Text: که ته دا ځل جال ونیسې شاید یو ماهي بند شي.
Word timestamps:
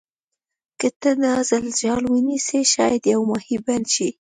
که 0.79 0.87
ته 1.01 1.11
دا 1.23 1.33
ځل 1.49 1.65
جال 1.81 2.03
ونیسې 2.09 2.59
شاید 2.73 3.01
یو 3.13 3.21
ماهي 3.29 3.57
بند 3.65 3.85
شي. 3.95 4.09